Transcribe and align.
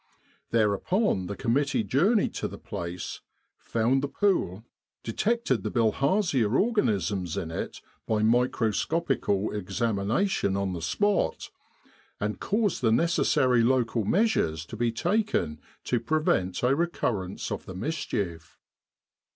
Thereupon 0.49 1.27
the 1.27 1.35
committee 1.35 1.83
journeyed 1.83 2.33
to 2.33 2.47
the 2.47 2.57
place, 2.57 3.21
found 3.59 4.01
the 4.01 4.07
pool, 4.07 4.63
p 5.03 5.11
229 5.13 5.63
With 5.63 5.63
the 5.63 5.79
R.A.M.C. 5.79 6.39
in 6.41 6.47
Egypt 6.47 6.55
detected 6.55 6.57
the 6.57 6.59
bilharzia 6.59 6.59
organisms 6.63 7.37
in 7.37 7.51
it 7.51 7.81
by 8.07 8.23
micro 8.23 8.71
scopical 8.71 9.55
examination 9.55 10.57
on 10.57 10.73
the 10.73 10.81
spot, 10.81 11.51
and 12.19 12.39
caused 12.39 12.81
the 12.81 12.91
necessary 12.91 13.61
local 13.61 14.03
measures 14.03 14.65
to 14.65 14.75
be 14.75 14.91
taken 14.91 15.61
to 15.83 15.99
prevent 15.99 16.63
a 16.63 16.75
recurrence 16.75 17.51
of 17.51 17.67
the 17.67 17.75
mischief. 17.75 18.57